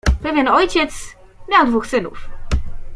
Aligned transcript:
"Pewien 0.23 0.47
ojciec 0.47 1.15
miał 1.49 1.67
dwóch 1.67 1.87
synów." 1.87 2.29